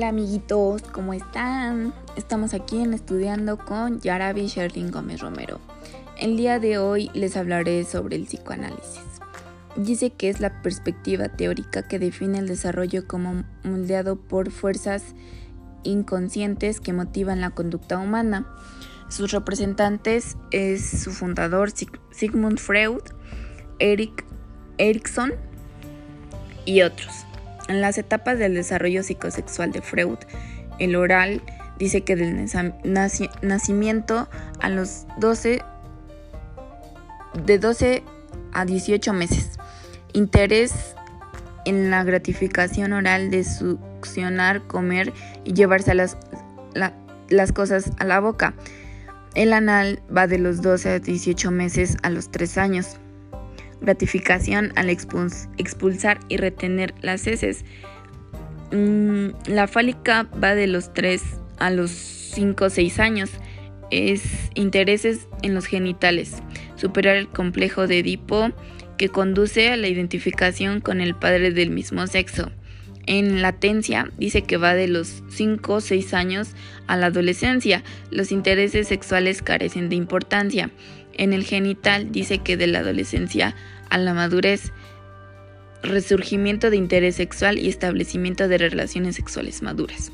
Hola 0.00 0.08
amiguitos, 0.08 0.80
¿cómo 0.80 1.12
están? 1.12 1.92
Estamos 2.16 2.54
aquí 2.54 2.80
en 2.80 2.94
Estudiando 2.94 3.58
con 3.58 4.00
Yarabi 4.00 4.46
Sherlyn 4.46 4.90
Gómez 4.90 5.20
Romero. 5.20 5.60
El 6.18 6.38
día 6.38 6.58
de 6.58 6.78
hoy 6.78 7.10
les 7.12 7.36
hablaré 7.36 7.84
sobre 7.84 8.16
el 8.16 8.24
psicoanálisis. 8.24 9.02
Dice 9.76 10.08
que 10.08 10.30
es 10.30 10.40
la 10.40 10.62
perspectiva 10.62 11.28
teórica 11.28 11.86
que 11.86 11.98
define 11.98 12.38
el 12.38 12.48
desarrollo 12.48 13.06
como 13.06 13.44
moldeado 13.62 14.16
por 14.16 14.50
fuerzas 14.50 15.14
inconscientes 15.82 16.80
que 16.80 16.94
motivan 16.94 17.42
la 17.42 17.50
conducta 17.50 17.98
humana. 17.98 18.46
Sus 19.10 19.32
representantes 19.32 20.38
es 20.50 21.02
su 21.02 21.10
fundador 21.10 21.72
Sigmund 22.10 22.58
Freud, 22.58 23.02
Eric 23.78 24.24
Erikson 24.78 25.34
y 26.64 26.80
otros. 26.80 27.26
En 27.70 27.80
las 27.80 27.98
etapas 27.98 28.36
del 28.36 28.54
desarrollo 28.54 29.04
psicosexual 29.04 29.70
de 29.70 29.80
Freud, 29.80 30.18
el 30.80 30.96
oral 30.96 31.40
dice 31.78 32.00
que 32.00 32.16
del 32.16 32.50
nacimiento 33.42 34.28
a 34.58 34.68
los 34.68 35.06
12 35.18 35.62
de 37.46 37.58
12 37.60 38.02
a 38.52 38.64
18 38.64 39.12
meses. 39.12 39.50
Interés 40.12 40.96
en 41.64 41.92
la 41.92 42.02
gratificación 42.02 42.92
oral 42.92 43.30
de 43.30 43.44
succionar, 43.44 44.66
comer 44.66 45.12
y 45.44 45.52
llevarse 45.52 45.94
las, 45.94 46.16
las 47.28 47.52
cosas 47.52 47.92
a 48.00 48.04
la 48.04 48.18
boca. 48.18 48.54
El 49.36 49.52
anal 49.52 50.02
va 50.14 50.26
de 50.26 50.38
los 50.38 50.60
12 50.60 50.88
a 50.88 50.98
18 50.98 51.52
meses 51.52 51.98
a 52.02 52.10
los 52.10 52.32
3 52.32 52.58
años 52.58 52.96
gratificación 53.80 54.72
al 54.76 54.90
expulsar 54.90 56.20
y 56.28 56.36
retener 56.36 56.94
las 57.00 57.26
heces. 57.26 57.64
Mm, 58.72 59.28
la 59.46 59.66
fálica 59.66 60.28
va 60.42 60.54
de 60.54 60.66
los 60.66 60.92
3 60.94 61.22
a 61.58 61.70
los 61.70 61.90
5 61.90 62.64
o 62.64 62.70
6 62.70 62.98
años. 62.98 63.30
Es 63.90 64.22
intereses 64.54 65.28
en 65.42 65.54
los 65.54 65.66
genitales. 65.66 66.36
Superar 66.76 67.16
el 67.16 67.28
complejo 67.28 67.86
de 67.86 67.98
Edipo 67.98 68.52
que 68.96 69.08
conduce 69.08 69.70
a 69.70 69.76
la 69.76 69.88
identificación 69.88 70.80
con 70.80 71.00
el 71.00 71.14
padre 71.14 71.52
del 71.52 71.70
mismo 71.70 72.06
sexo. 72.06 72.52
En 73.06 73.42
latencia 73.42 74.10
dice 74.18 74.42
que 74.42 74.56
va 74.56 74.74
de 74.74 74.86
los 74.86 75.22
5 75.30 75.74
o 75.74 75.80
6 75.80 76.14
años 76.14 76.50
a 76.86 76.96
la 76.96 77.06
adolescencia. 77.06 77.82
Los 78.10 78.30
intereses 78.30 78.88
sexuales 78.88 79.42
carecen 79.42 79.88
de 79.88 79.96
importancia. 79.96 80.70
En 81.14 81.32
el 81.32 81.44
genital 81.44 82.12
dice 82.12 82.38
que 82.38 82.56
de 82.56 82.66
la 82.66 82.80
adolescencia 82.80 83.54
a 83.90 83.98
la 83.98 84.14
madurez, 84.14 84.72
resurgimiento 85.82 86.70
de 86.70 86.76
interés 86.76 87.16
sexual 87.16 87.58
y 87.58 87.68
establecimiento 87.68 88.48
de 88.48 88.58
relaciones 88.58 89.16
sexuales 89.16 89.62
maduras. 89.62 90.12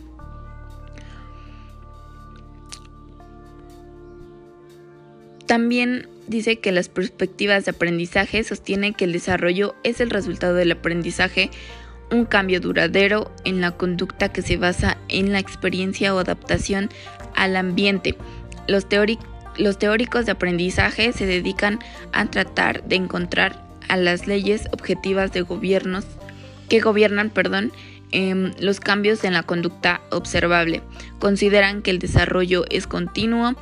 También 5.46 6.08
dice 6.26 6.58
que 6.58 6.72
las 6.72 6.88
perspectivas 6.88 7.64
de 7.64 7.70
aprendizaje 7.70 8.42
sostienen 8.42 8.94
que 8.94 9.04
el 9.04 9.12
desarrollo 9.12 9.76
es 9.84 10.00
el 10.00 10.10
resultado 10.10 10.54
del 10.54 10.72
aprendizaje, 10.72 11.50
un 12.10 12.24
cambio 12.24 12.60
duradero 12.60 13.32
en 13.44 13.60
la 13.60 13.72
conducta 13.72 14.32
que 14.32 14.42
se 14.42 14.56
basa 14.56 14.98
en 15.08 15.32
la 15.32 15.38
experiencia 15.38 16.14
o 16.14 16.18
adaptación 16.18 16.90
al 17.34 17.56
ambiente. 17.56 18.16
Los, 18.66 18.88
los 19.58 19.78
teóricos 19.78 20.26
de 20.26 20.32
aprendizaje 20.32 21.12
se 21.12 21.26
dedican 21.26 21.78
a 22.12 22.26
tratar 22.26 22.82
de 22.84 22.96
encontrar 22.96 23.64
a 23.88 23.96
las 23.96 24.26
leyes 24.26 24.68
objetivas 24.72 25.32
de 25.32 25.42
gobiernos 25.42 26.04
que 26.68 26.80
gobiernan, 26.80 27.30
perdón, 27.30 27.72
em, 28.10 28.52
los 28.58 28.80
cambios 28.80 29.24
en 29.24 29.32
la 29.32 29.42
conducta 29.42 30.00
observable. 30.10 30.82
Consideran 31.18 31.82
que 31.82 31.90
el 31.90 31.98
desarrollo 31.98 32.64
es 32.70 32.86
continuo, 32.86 33.54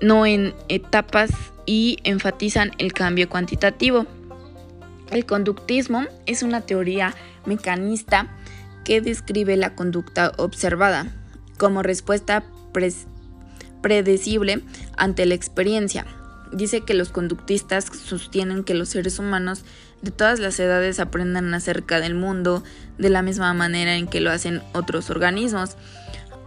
no 0.00 0.26
en 0.26 0.54
etapas 0.68 1.30
y 1.66 1.98
enfatizan 2.04 2.72
el 2.78 2.92
cambio 2.92 3.28
cuantitativo. 3.28 4.06
El 5.10 5.26
conductismo 5.26 6.04
es 6.26 6.42
una 6.42 6.60
teoría 6.60 7.14
mecanista 7.46 8.28
que 8.84 9.00
describe 9.00 9.56
la 9.56 9.74
conducta 9.74 10.32
observada 10.36 11.06
como 11.58 11.82
respuesta 11.82 12.44
predecible 13.84 14.62
ante 14.96 15.26
la 15.26 15.34
experiencia. 15.34 16.06
Dice 16.50 16.80
que 16.80 16.94
los 16.94 17.10
conductistas 17.10 17.84
sostienen 17.84 18.64
que 18.64 18.72
los 18.72 18.88
seres 18.88 19.18
humanos 19.18 19.62
de 20.00 20.10
todas 20.10 20.40
las 20.40 20.58
edades 20.58 21.00
aprendan 21.00 21.52
acerca 21.52 22.00
del 22.00 22.14
mundo 22.14 22.64
de 22.96 23.10
la 23.10 23.20
misma 23.20 23.52
manera 23.52 23.96
en 23.96 24.06
que 24.06 24.22
lo 24.22 24.30
hacen 24.30 24.62
otros 24.72 25.10
organismos. 25.10 25.76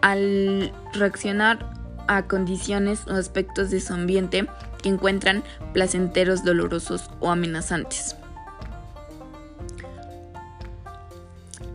Al 0.01 0.73
reaccionar 0.93 1.73
a 2.07 2.25
condiciones 2.25 3.01
o 3.05 3.11
aspectos 3.11 3.69
de 3.69 3.81
su 3.81 3.93
ambiente 3.93 4.47
que 4.81 4.89
encuentran 4.89 5.43
placenteros, 5.73 6.43
dolorosos 6.43 7.11
o 7.19 7.29
amenazantes. 7.29 8.15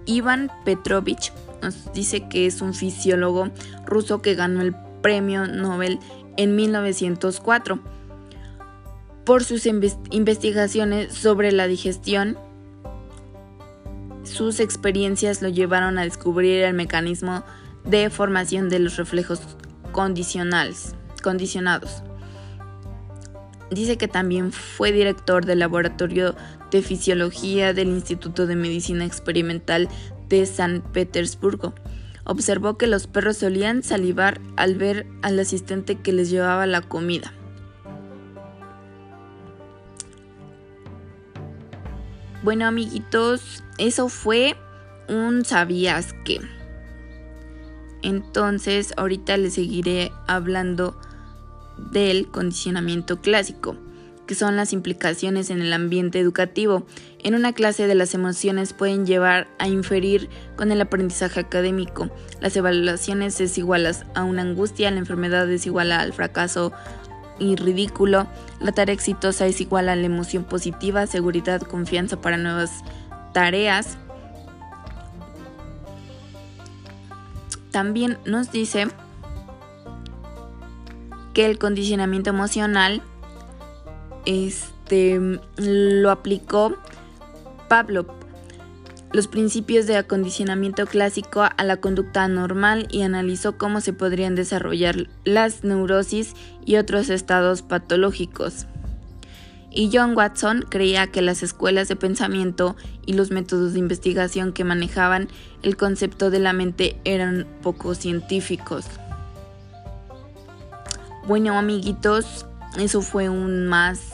Ivan 0.07 0.51
Petrovich 0.65 1.33
nos 1.63 1.93
dice 1.93 2.29
que 2.29 2.47
es 2.47 2.63
un 2.63 2.75
fisiólogo 2.75 3.51
ruso 3.87 4.23
que 4.23 4.35
ganó 4.35 4.61
el 4.61 4.75
premio 5.03 5.47
Nobel 5.47 5.99
en 6.37 6.57
1904 6.57 7.81
por 9.25 9.45
sus 9.45 9.67
investigaciones 9.67 11.13
sobre 11.15 11.53
la 11.53 11.67
digestión. 11.67 12.39
Sus 14.25 14.61
experiencias 14.61 15.43
lo 15.43 15.49
llevaron 15.49 15.99
a 15.99 16.05
descubrir 16.05 16.63
el 16.63 16.75
mecanismo 16.75 17.45
de 17.85 18.11
formación 18.11 18.69
de 18.69 18.79
los 18.79 18.97
reflejos 18.97 19.41
condicionales, 19.93 20.95
condicionados. 21.23 22.03
Dice 23.71 23.97
que 23.97 24.09
también 24.09 24.53
fue 24.53 24.93
director 24.93 25.47
del 25.47 25.61
Laboratorio 25.61 26.35
de 26.71 26.83
Fisiología 26.83 27.73
del 27.73 27.89
Instituto 27.89 28.47
de 28.47 28.57
Medicina 28.57 29.05
Experimental 29.05 29.89
de 30.29 30.47
San 30.47 30.83
Petersburgo. 30.93 31.75
Observó 32.25 32.79
que 32.79 32.87
los 32.87 33.07
perros 33.07 33.39
solían 33.39 33.83
salivar 33.83 34.41
al 34.57 34.77
ver 34.77 35.07
al 35.23 35.39
asistente 35.39 35.97
que 35.97 36.13
les 36.13 36.31
llevaba 36.31 36.67
la 36.67 36.83
comida. 36.83 37.33
Bueno 42.43 42.67
amiguitos, 42.67 43.63
eso 43.79 44.09
fue 44.09 44.57
un 45.09 45.45
sabías 45.45 46.13
que. 46.25 46.41
Entonces 48.03 48.93
ahorita 48.97 49.37
les 49.37 49.55
seguiré 49.55 50.11
hablando 50.27 50.99
del 51.93 52.29
condicionamiento 52.29 53.21
clásico, 53.21 53.77
que 54.33 54.39
son 54.39 54.57
las 54.57 54.73
implicaciones 54.73 55.51
en 55.51 55.61
el 55.61 55.75
ambiente 55.75 56.19
educativo. 56.19 56.87
En 57.23 57.35
una 57.35 57.53
clase 57.53 57.87
de 57.87 57.95
las 57.95 58.15
emociones 58.15 58.73
pueden 58.73 59.05
llevar 59.05 59.47
a 59.59 59.69
inferir 59.69 60.31
con 60.57 60.73
el 60.73 60.81
aprendizaje 60.81 61.41
académico. 61.41 62.09
Las 62.41 62.57
evaluaciones 62.57 63.39
es 63.43 63.59
igual 63.59 63.87
a 64.15 64.25
una 64.25 64.41
angustia, 64.41 64.91
la 64.91 65.01
enfermedad 65.01 65.51
es 65.51 65.67
igual 65.67 65.93
al 65.93 66.15
fracaso 66.15 66.73
y 67.39 67.57
ridículo. 67.57 68.27
La 68.59 68.73
tarea 68.73 68.95
exitosa 68.95 69.47
es 69.47 69.61
igual 69.61 69.91
a 69.91 69.97
la 69.97 70.07
emoción 70.07 70.45
positiva, 70.45 71.07
seguridad, 71.07 71.61
confianza 71.61 72.19
para 72.19 72.39
nuevas 72.39 72.71
tareas. 73.35 73.99
También 77.71 78.17
nos 78.25 78.51
dice 78.51 78.89
que 81.35 81.45
el 81.45 81.59
condicionamiento 81.59 82.31
emocional 82.31 83.03
este, 84.27 85.21
lo 85.57 86.11
aplicó 86.11 86.77
Pablo 87.69 88.07
los 89.13 89.29
principios 89.29 89.87
de 89.87 89.97
acondicionamiento 89.97 90.87
clásico 90.87 91.43
a 91.43 91.65
la 91.65 91.77
conducta 91.77 92.27
normal 92.29 92.89
y 92.91 93.03
analizó 93.03 93.59
cómo 93.59 93.81
se 93.81 93.93
podrían 93.93 94.35
desarrollar 94.35 95.09
las 95.25 95.65
neurosis 95.65 96.35
y 96.65 96.77
otros 96.77 97.11
estados 97.11 97.61
patológicos. 97.63 98.67
Y 99.71 99.91
John 99.93 100.17
Watson 100.17 100.65
creía 100.69 101.07
que 101.07 101.23
las 101.23 101.43
escuelas 101.43 101.89
de 101.89 101.97
pensamiento 101.97 102.77
y 103.07 103.15
los 103.15 103.31
métodos 103.31 103.73
de 103.73 103.79
investigación 103.79 104.53
que 104.53 104.65
manejaban 104.65 105.29
el 105.63 105.77
concepto 105.77 106.31
de 106.31 106.39
la 106.39 106.53
mente 106.53 106.97
eran 107.05 107.47
poco 107.63 107.95
científicos. 107.95 108.87
Bueno, 111.27 111.59
amiguitos, 111.59 112.47
eso 112.79 113.01
fue 113.01 113.29
un 113.29 113.67
más 113.67 114.12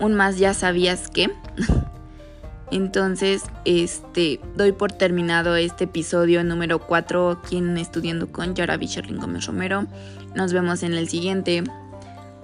un 0.00 0.14
más 0.14 0.38
ya 0.38 0.54
sabías 0.54 1.08
que. 1.08 1.30
Entonces, 2.72 3.42
este, 3.64 4.40
doy 4.56 4.72
por 4.72 4.92
terminado 4.92 5.56
este 5.56 5.84
episodio 5.84 6.44
número 6.44 6.78
4 6.78 7.30
aquí 7.30 7.56
en 7.56 7.76
Estudiando 7.76 8.30
con 8.30 8.54
Yara 8.54 8.76
Sherlin 8.76 9.18
Gómez 9.18 9.46
Romero. 9.46 9.86
Nos 10.34 10.52
vemos 10.52 10.82
en 10.82 10.94
el 10.94 11.08
siguiente. 11.08 11.64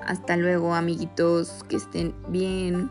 Hasta 0.04 0.36
luego, 0.36 0.74
amiguitos, 0.74 1.64
que 1.68 1.76
estén 1.76 2.14
bien. 2.28 2.90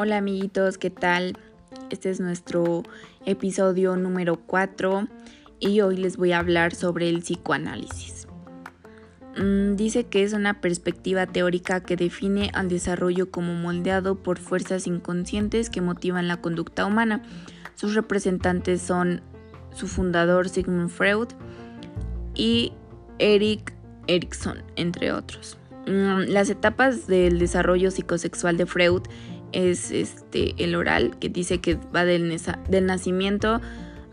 Hola 0.00 0.18
amiguitos, 0.18 0.78
¿qué 0.78 0.90
tal? 0.90 1.36
Este 1.90 2.10
es 2.10 2.20
nuestro 2.20 2.82
episodio 3.24 3.96
número 3.96 4.36
4 4.36 5.08
y 5.58 5.80
hoy 5.80 5.96
les 5.96 6.18
voy 6.18 6.32
a 6.32 6.38
hablar 6.38 6.74
sobre 6.74 7.08
el 7.08 7.20
psicoanálisis. 7.20 8.28
Mm, 9.38 9.76
dice 9.76 10.04
que 10.04 10.22
es 10.22 10.34
una 10.34 10.60
perspectiva 10.60 11.26
teórica 11.26 11.80
que 11.80 11.96
define 11.96 12.50
al 12.52 12.68
desarrollo 12.68 13.30
como 13.30 13.54
moldeado 13.54 14.16
por 14.16 14.38
fuerzas 14.38 14.86
inconscientes 14.86 15.70
que 15.70 15.80
motivan 15.80 16.28
la 16.28 16.42
conducta 16.42 16.84
humana. 16.84 17.22
Sus 17.74 17.94
representantes 17.94 18.82
son 18.82 19.22
su 19.72 19.86
fundador 19.86 20.50
Sigmund 20.50 20.90
Freud 20.90 21.28
y 22.34 22.72
Eric 23.18 23.72
Erikson, 24.08 24.62
entre 24.76 25.12
otros. 25.12 25.56
Mm, 25.86 26.28
las 26.28 26.50
etapas 26.50 27.06
del 27.06 27.38
desarrollo 27.38 27.90
psicosexual 27.90 28.58
de 28.58 28.66
Freud 28.66 29.02
es 29.52 29.90
este, 29.90 30.54
el 30.62 30.74
oral, 30.74 31.18
que 31.18 31.28
dice 31.28 31.60
que 31.60 31.76
va 31.94 32.04
del, 32.04 32.36
nacimiento 32.82 33.60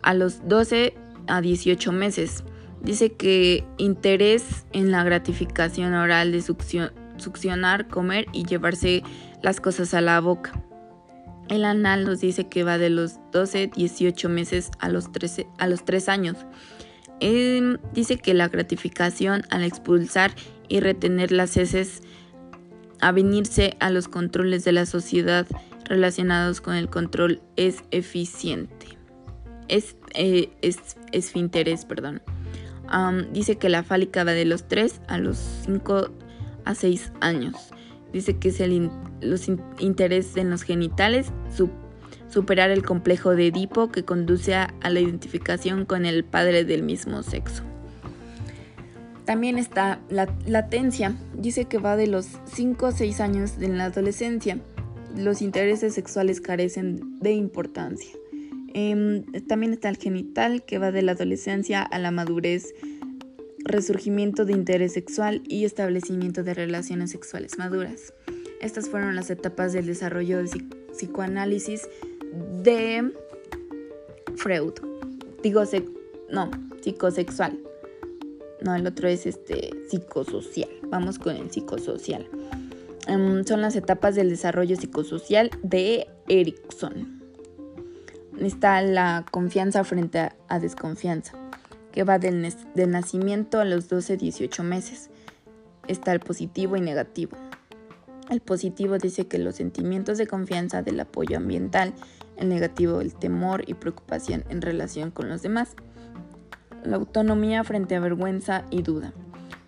a 0.01 0.13
los 0.13 0.47
12 0.47 0.93
a 1.27 1.41
18 1.41 1.91
meses. 1.91 2.43
Dice 2.81 3.13
que 3.13 3.63
interés 3.77 4.65
en 4.71 4.91
la 4.91 5.03
gratificación 5.03 5.93
oral 5.93 6.31
de 6.31 6.41
succionar, 6.41 7.87
comer 7.87 8.27
y 8.31 8.45
llevarse 8.45 9.03
las 9.41 9.59
cosas 9.59 9.93
a 9.93 10.01
la 10.01 10.19
boca. 10.19 10.61
El 11.47 11.63
anal 11.63 12.05
nos 12.05 12.21
dice 12.21 12.47
que 12.47 12.63
va 12.63 12.77
de 12.77 12.89
los 12.89 13.19
12, 13.31 13.71
18 13.75 14.29
meses 14.29 14.71
a 14.79 14.89
los, 14.89 15.11
13, 15.11 15.47
a 15.57 15.67
los 15.67 15.85
3 15.85 16.09
años. 16.09 16.37
Em, 17.19 17.77
dice 17.93 18.17
que 18.17 18.33
la 18.33 18.49
gratificación 18.49 19.43
al 19.49 19.63
expulsar 19.63 20.31
y 20.67 20.79
retener 20.79 21.31
las 21.31 21.55
heces 21.55 22.01
a 23.01 23.11
venirse 23.11 23.75
a 23.79 23.89
los 23.89 24.07
controles 24.07 24.63
de 24.63 24.71
la 24.71 24.85
sociedad 24.85 25.47
relacionados 25.85 26.61
con 26.61 26.75
el 26.75 26.89
control 26.89 27.41
es 27.55 27.83
eficiente. 27.91 28.97
Es, 29.67 29.95
eh, 30.13 30.49
es, 30.61 30.95
perdón. 31.87 32.21
dice 33.31 33.57
que 33.57 33.69
la 33.69 33.83
fálica 33.83 34.23
va 34.23 34.33
de 34.33 34.45
los 34.45 34.67
3 34.67 35.01
a 35.07 35.17
los 35.17 35.37
5 35.65 36.09
a 36.65 36.75
6 36.75 37.11
años. 37.21 37.55
Dice 38.13 38.37
que 38.37 38.49
es 38.49 38.59
el 38.59 38.89
los 39.21 39.47
intereses 39.79 40.37
en 40.37 40.49
los 40.49 40.63
genitales, 40.63 41.31
superar 42.29 42.69
el 42.69 42.83
complejo 42.83 43.35
de 43.35 43.47
Edipo 43.47 43.91
que 43.91 44.03
conduce 44.03 44.55
a 44.55 44.73
la 44.83 44.99
identificación 44.99 45.85
con 45.85 46.05
el 46.05 46.23
padre 46.23 46.63
del 46.63 46.83
mismo 46.83 47.23
sexo. 47.23 47.63
También 49.25 49.57
está 49.57 49.99
la 50.09 50.33
latencia. 50.45 51.15
Dice 51.33 51.65
que 51.65 51.77
va 51.77 51.97
de 51.97 52.07
los 52.07 52.27
5 52.45 52.85
o 52.85 52.91
6 52.91 53.19
años 53.19 53.53
en 53.59 53.77
la 53.77 53.85
adolescencia. 53.85 54.59
Los 55.17 55.41
intereses 55.41 55.93
sexuales 55.93 56.41
carecen 56.41 57.19
de 57.19 57.31
importancia. 57.31 58.11
Em, 58.73 59.23
también 59.47 59.73
está 59.73 59.89
el 59.89 59.97
genital, 59.97 60.63
que 60.63 60.77
va 60.77 60.91
de 60.91 61.01
la 61.01 61.13
adolescencia 61.13 61.81
a 61.81 61.97
la 61.97 62.11
madurez, 62.11 62.75
resurgimiento 63.63 64.45
de 64.45 64.53
interés 64.53 64.93
sexual 64.93 65.41
y 65.47 65.65
establecimiento 65.65 66.43
de 66.43 66.53
relaciones 66.53 67.11
sexuales 67.11 67.57
maduras. 67.57 68.13
Estas 68.61 68.89
fueron 68.89 69.15
las 69.15 69.29
etapas 69.29 69.73
del 69.73 69.85
desarrollo 69.85 70.43
de 70.43 70.49
psicoanálisis 70.91 71.87
de 72.63 73.11
Freud. 74.35 74.73
Digo, 75.41 75.63
no, 76.29 76.51
psicosexual. 76.81 77.57
No, 78.65 78.73
el 78.73 78.87
otro 78.87 79.07
es 79.07 79.27
este 79.27 79.69
psicosocial. 79.89 80.69
Vamos 80.89 81.19
con 81.19 81.35
el 81.35 81.51
psicosocial. 81.51 82.27
Em, 83.05 83.45
son 83.45 83.61
las 83.61 83.75
etapas 83.75 84.15
del 84.15 84.29
desarrollo 84.29 84.75
psicosocial 84.75 85.51
de 85.61 86.07
Erickson. 86.27 87.21
Está 88.39 88.81
la 88.81 89.23
confianza 89.29 89.83
frente 89.83 90.31
a, 90.47 90.59
desconfianza, 90.59 91.37
que 91.91 92.03
va 92.03 92.17
del, 92.17 92.51
del 92.73 92.89
nacimiento 92.89 93.59
a 93.59 93.65
los 93.65 93.87
12-18 93.87 94.63
meses. 94.63 95.11
Está 95.87 96.11
el 96.11 96.19
positivo 96.19 96.75
y 96.75 96.81
negativo. 96.81 97.37
El 98.31 98.41
positivo 98.41 98.97
dice 98.97 99.27
que 99.27 99.37
los 99.37 99.57
sentimientos 99.57 100.17
de 100.17 100.25
confianza 100.25 100.81
del 100.81 100.99
apoyo 100.99 101.37
ambiental, 101.37 101.93
el 102.35 102.49
negativo 102.49 102.99
el 102.99 103.13
temor 103.13 103.63
y 103.67 103.75
preocupación 103.75 104.43
en 104.49 104.63
relación 104.63 105.11
con 105.11 105.29
los 105.29 105.43
demás 105.43 105.75
la 106.85 106.97
autonomía 106.97 107.63
frente 107.63 107.95
a 107.95 107.99
vergüenza 107.99 108.65
y 108.69 108.81
duda, 108.81 109.13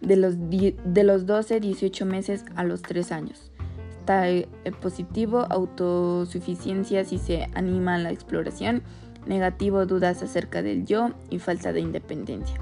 de 0.01 0.15
los, 0.15 0.35
de 0.37 1.03
los 1.03 1.25
12, 1.25 1.59
18 1.59 2.05
meses 2.05 2.45
a 2.55 2.63
los 2.63 2.81
3 2.81 3.11
años. 3.11 3.51
Está 3.99 4.29
el 4.29 4.47
positivo, 4.81 5.45
autosuficiencia 5.49 7.03
si 7.03 7.17
se 7.17 7.47
anima 7.53 7.95
a 7.95 7.99
la 7.99 8.11
exploración, 8.11 8.83
negativo, 9.25 9.85
dudas 9.85 10.23
acerca 10.23 10.61
del 10.61 10.85
yo 10.85 11.11
y 11.29 11.39
falta 11.39 11.73
de 11.73 11.81
independencia. 11.81 12.57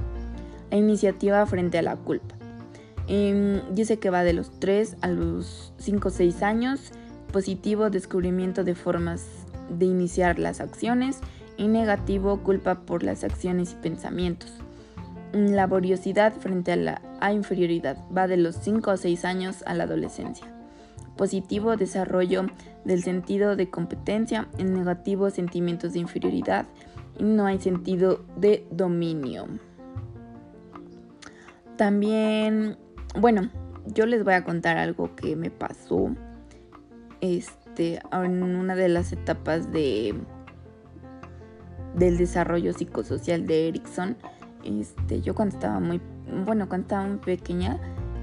La 0.72 0.78
iniciativa 0.78 1.46
frente 1.46 1.78
a 1.78 1.84
la 1.84 1.96
culpa. 1.96 2.36
Em, 3.08 3.62
dice 3.76 4.00
que 4.00 4.10
va 4.10 4.24
de 4.24 4.34
los 4.34 4.60
3 4.60 4.98
a 5.02 5.08
los 5.10 5.74
5 5.78 6.08
o 6.08 6.12
6 6.12 6.42
años. 6.42 6.92
Positivo, 7.32 7.90
descubrimiento 7.90 8.64
de 8.64 8.74
formas 8.74 9.26
de 9.70 9.86
iniciar 9.86 10.40
las 10.40 10.60
acciones 10.60 11.20
y 11.58 11.68
negativo 11.68 12.42
culpa 12.44 12.82
por 12.82 13.04
las 13.04 13.24
acciones 13.24 13.74
y 13.74 13.76
pensamientos. 13.76 14.52
Laboriosidad 15.34 16.34
frente 16.34 16.72
a 16.72 16.76
la 16.76 17.02
inferioridad 17.34 17.98
va 18.16 18.28
de 18.28 18.38
los 18.38 18.56
5 18.56 18.92
o 18.92 18.98
6 18.98 19.26
años 19.26 19.64
a 19.66 19.74
la 19.74 19.84
adolescencia. 19.84 20.48
Positivo 21.18 21.76
desarrollo 21.78 22.46
del 22.84 23.04
sentido 23.04 23.56
de 23.56 23.70
competencia, 23.70 24.48
en 24.58 24.74
negativo 24.74 25.30
sentimientos 25.30 25.94
de 25.94 26.00
inferioridad 26.00 26.66
y 27.18 27.24
no 27.24 27.46
hay 27.46 27.60
sentido 27.60 28.26
de 28.38 28.66
dominio. 28.72 29.48
También, 31.78 32.78
bueno, 33.20 33.50
yo 33.86 34.06
les 34.06 34.24
voy 34.24 34.34
a 34.34 34.44
contar 34.44 34.78
algo 34.78 35.16
que 35.16 35.36
me 35.36 35.50
pasó 35.50 36.10
este, 37.22 38.00
en 38.12 38.44
una 38.44 38.76
de 38.76 38.90
las 38.90 39.12
etapas 39.12 39.72
de 39.72 40.16
del 41.98 42.18
desarrollo 42.18 42.74
psicosocial 42.74 43.46
de 43.48 43.70
Erickson. 43.70 44.16
Este, 44.64 45.22
yo 45.22 45.36
cuando 45.36 45.56
estaba 45.56 45.80
muy, 45.80 46.02
bueno, 46.46 46.68
cuando 46.68 46.86
estaba 46.86 47.08
muy 47.08 47.18
pequeña, 47.18 47.80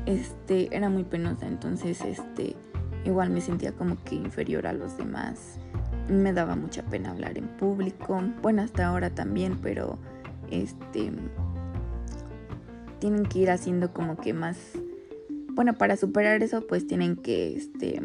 este, 0.06 0.75
era 0.75 0.88
muy 0.88 1.04
penosa, 1.04 1.46
entonces, 1.46 2.00
este, 2.02 2.56
igual 3.04 3.30
me 3.30 3.40
sentía 3.40 3.73
como 3.73 3.96
que 4.04 4.16
inferior 4.16 4.66
a 4.66 4.73
los 4.73 4.96
demás. 4.99 5.58
Me 6.08 6.32
daba 6.32 6.56
mucha 6.56 6.82
pena 6.82 7.11
hablar 7.12 7.38
en 7.38 7.46
público, 7.46 8.20
bueno, 8.42 8.62
hasta 8.62 8.87
ahora 8.87 9.11
también, 9.11 9.58
pero, 9.62 9.99
este, 10.50 11.12
tienen 12.99 13.25
que 13.25 13.40
ir 13.40 13.50
haciendo 13.50 13.92
como 13.92 14.16
que 14.16 14.32
más, 14.32 14.58
bueno, 15.52 15.75
para 15.75 15.96
superar 15.96 16.42
eso, 16.42 16.66
pues 16.66 16.87
tienen 16.87 17.16
que, 17.16 17.56
este, 17.56 18.02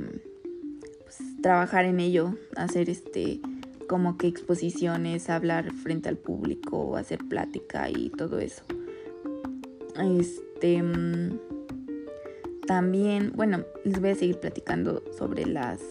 pues, 1.04 1.20
trabajar 1.42 1.86
en 1.86 2.00
ello, 2.00 2.36
hacer, 2.56 2.90
este, 2.90 3.42
como 3.88 4.18
que 4.18 4.28
exposiciones, 4.28 5.30
hablar 5.30 5.72
frente 5.74 6.10
al 6.10 6.18
público, 6.18 6.98
hacer 6.98 7.20
plática 7.28 7.90
y 7.90 8.10
todo 8.10 8.40
eso. 8.40 8.64
Este 10.20 10.84
mm, 10.84 11.40
también, 12.68 13.32
bueno, 13.36 13.64
les 13.84 14.00
voy 14.00 14.10
a 14.12 14.16
seguir 14.16 14.40
platicando 14.40 15.02
sobre 15.18 15.46
las, 15.46 15.82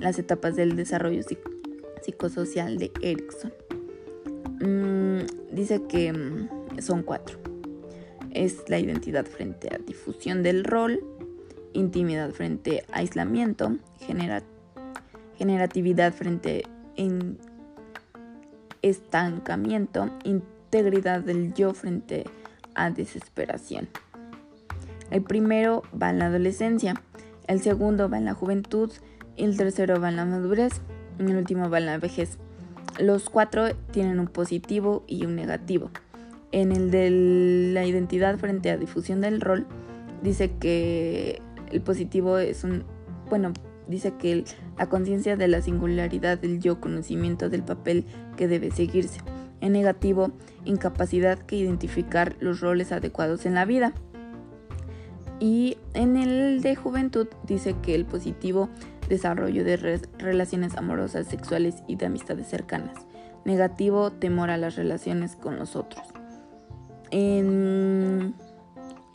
las 0.00 0.18
etapas 0.18 0.56
del 0.56 0.76
desarrollo 0.76 1.22
psicosocial 2.02 2.78
de 2.78 2.90
Erickson. 3.02 3.52
Mm, 4.60 5.54
dice 5.54 5.82
que 5.88 6.12
mm, 6.12 6.80
son 6.80 7.02
cuatro. 7.02 7.38
Es 8.30 8.64
la 8.68 8.78
identidad 8.78 9.26
frente 9.26 9.68
a 9.72 9.78
difusión 9.78 10.42
del 10.42 10.64
rol, 10.64 11.04
intimidad 11.74 12.30
frente 12.30 12.84
a 12.90 12.98
aislamiento, 12.98 13.76
generatividad 15.36 16.12
frente 16.14 16.64
en 16.98 17.38
estancamiento, 18.82 20.10
integridad 20.24 21.20
del 21.20 21.54
yo 21.54 21.72
frente 21.72 22.24
a 22.74 22.90
desesperación. 22.90 23.88
El 25.10 25.22
primero 25.22 25.82
va 26.00 26.10
en 26.10 26.18
la 26.18 26.26
adolescencia, 26.26 26.94
el 27.46 27.60
segundo 27.60 28.10
va 28.10 28.18
en 28.18 28.26
la 28.26 28.34
juventud, 28.34 28.92
el 29.38 29.56
tercero 29.56 30.00
va 30.00 30.10
en 30.10 30.16
la 30.16 30.26
madurez 30.26 30.82
y 31.18 31.22
el 31.22 31.36
último 31.36 31.70
va 31.70 31.78
en 31.78 31.86
la 31.86 31.98
vejez. 31.98 32.38
Los 32.98 33.30
cuatro 33.30 33.74
tienen 33.90 34.20
un 34.20 34.26
positivo 34.26 35.04
y 35.06 35.24
un 35.24 35.36
negativo. 35.36 35.90
En 36.52 36.72
el 36.72 36.90
de 36.90 37.10
la 37.72 37.86
identidad 37.86 38.36
frente 38.38 38.70
a 38.70 38.76
difusión 38.76 39.20
del 39.20 39.40
rol, 39.40 39.66
dice 40.22 40.50
que 40.58 41.40
el 41.70 41.80
positivo 41.80 42.38
es 42.38 42.64
un, 42.64 42.84
bueno, 43.28 43.52
dice 43.88 44.14
que 44.18 44.44
la 44.76 44.88
conciencia 44.88 45.36
de 45.36 45.48
la 45.48 45.62
singularidad 45.62 46.38
del 46.38 46.60
yo, 46.60 46.80
conocimiento 46.80 47.48
del 47.48 47.62
papel 47.62 48.04
que 48.36 48.48
debe 48.48 48.70
seguirse. 48.70 49.20
En 49.60 49.72
negativo, 49.72 50.30
incapacidad 50.64 51.38
que 51.38 51.56
identificar 51.56 52.36
los 52.38 52.60
roles 52.60 52.92
adecuados 52.92 53.46
en 53.46 53.54
la 53.54 53.64
vida. 53.64 53.92
Y 55.40 55.78
en 55.94 56.16
el 56.16 56.62
de 56.62 56.76
juventud 56.76 57.28
dice 57.46 57.74
que 57.82 57.94
el 57.94 58.04
positivo 58.04 58.68
desarrollo 59.08 59.64
de 59.64 60.00
relaciones 60.18 60.76
amorosas, 60.76 61.26
sexuales 61.26 61.82
y 61.86 61.96
de 61.96 62.06
amistades 62.06 62.46
cercanas. 62.48 63.06
Negativo, 63.44 64.10
temor 64.10 64.50
a 64.50 64.56
las 64.58 64.76
relaciones 64.76 65.36
con 65.36 65.56
los 65.56 65.74
otros. 65.74 66.06
En, 67.10 68.34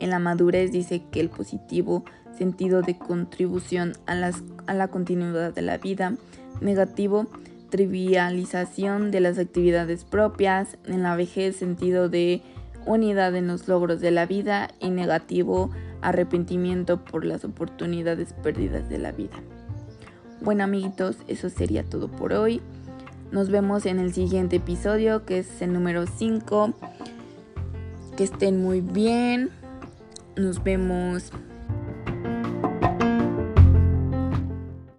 en 0.00 0.10
la 0.10 0.18
madurez 0.18 0.72
dice 0.72 1.04
que 1.10 1.20
el 1.20 1.30
positivo 1.30 2.04
sentido 2.36 2.82
de 2.82 2.98
contribución 2.98 3.92
a, 4.06 4.14
las, 4.14 4.42
a 4.66 4.74
la 4.74 4.88
continuidad 4.88 5.54
de 5.54 5.62
la 5.62 5.78
vida. 5.78 6.14
Negativo, 6.60 7.26
trivialización 7.70 9.10
de 9.10 9.20
las 9.20 9.38
actividades 9.38 10.04
propias. 10.04 10.76
En 10.84 11.02
la 11.02 11.16
vejez, 11.16 11.56
sentido 11.56 12.08
de 12.08 12.42
unidad 12.86 13.34
en 13.34 13.46
los 13.46 13.68
logros 13.68 14.00
de 14.00 14.10
la 14.10 14.26
vida. 14.26 14.68
Y 14.80 14.90
negativo, 14.90 15.70
arrepentimiento 16.02 17.04
por 17.04 17.24
las 17.24 17.44
oportunidades 17.44 18.32
perdidas 18.42 18.88
de 18.88 18.98
la 18.98 19.12
vida. 19.12 19.36
Bueno 20.40 20.64
amiguitos, 20.64 21.16
eso 21.26 21.48
sería 21.48 21.84
todo 21.84 22.08
por 22.08 22.34
hoy. 22.34 22.60
Nos 23.32 23.50
vemos 23.50 23.86
en 23.86 23.98
el 23.98 24.12
siguiente 24.12 24.56
episodio 24.56 25.24
que 25.24 25.38
es 25.38 25.62
el 25.62 25.72
número 25.72 26.06
5. 26.06 26.74
Que 28.16 28.24
estén 28.24 28.62
muy 28.62 28.80
bien. 28.80 29.50
Nos 30.36 30.62
vemos 30.62 31.32